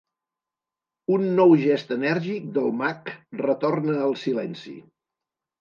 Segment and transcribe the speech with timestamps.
[1.17, 3.13] Un nou gest enèrgic del mag
[3.45, 4.77] retorna el silenci.